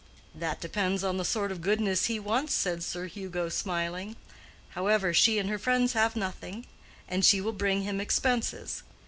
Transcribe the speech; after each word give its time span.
"That 0.33 0.59
depends 0.59 1.03
on 1.03 1.17
the 1.17 1.23
sort 1.23 1.51
of 1.51 1.61
goodness 1.61 2.05
he 2.05 2.19
wants," 2.19 2.55
said 2.55 2.81
Sir 2.81 3.05
Hugo, 3.05 3.49
smiling. 3.49 4.15
"However, 4.69 5.13
she 5.13 5.37
and 5.37 5.47
her 5.47 5.59
friends 5.59 5.93
have 5.93 6.15
nothing, 6.15 6.65
and 7.07 7.23
she 7.23 7.39
will 7.39 7.53
bring 7.53 7.83
him 7.83 8.01
expenses. 8.01 8.81